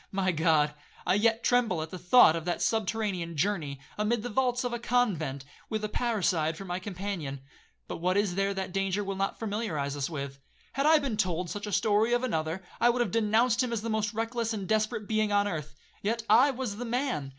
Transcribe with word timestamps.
my 0.11 0.31
God! 0.31 0.73
I 1.05 1.13
yet 1.13 1.43
tremble 1.43 1.79
at 1.83 1.91
the 1.91 1.99
thought 1.99 2.35
of 2.35 2.43
that 2.45 2.59
subterranean 2.63 3.37
journey, 3.37 3.79
amid 3.99 4.23
the 4.23 4.29
vaults 4.29 4.63
of 4.63 4.73
a 4.73 4.79
convent, 4.79 5.45
with 5.69 5.83
a 5.83 5.89
parricide 5.89 6.57
for 6.57 6.65
my 6.65 6.79
companion. 6.79 7.39
But 7.87 7.97
what 7.97 8.17
is 8.17 8.33
there 8.33 8.51
that 8.55 8.73
danger 8.73 9.03
will 9.03 9.15
not 9.15 9.37
familiarize 9.37 9.95
us 9.95 10.09
with? 10.09 10.39
Had 10.73 10.87
I 10.87 10.97
been 10.97 11.17
told 11.17 11.51
such 11.51 11.67
a 11.67 11.71
story 11.71 12.13
of 12.13 12.23
another, 12.23 12.63
I 12.79 12.89
would 12.89 13.01
have 13.01 13.11
denounced 13.11 13.61
him 13.61 13.71
as 13.71 13.83
the 13.83 13.91
most 13.91 14.11
reckless 14.15 14.53
and 14.53 14.67
desperate 14.67 15.07
being 15.07 15.31
on 15.31 15.47
earth—yet 15.47 16.23
I 16.27 16.49
was 16.49 16.77
the 16.77 16.85
man. 16.85 17.29